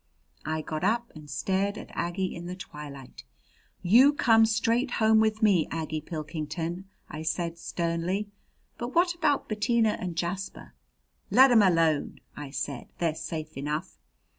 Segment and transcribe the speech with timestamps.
[0.47, 3.23] I got up and stared at Aggie in the twilight.
[3.83, 8.27] "You come straight home with me, Aggie Pilkington," I said sternly.
[8.79, 10.73] "But what about Bettina and Jasper?"
[11.29, 13.99] "Let 'em alone," I said; "they're safe enough.